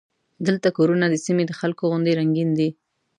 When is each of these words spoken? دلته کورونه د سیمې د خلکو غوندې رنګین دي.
دلته 0.47 0.67
کورونه 0.77 1.05
د 1.09 1.15
سیمې 1.25 1.43
د 1.47 1.53
خلکو 1.59 1.83
غوندې 1.89 2.11
رنګین 2.19 2.49
دي. 2.59 2.69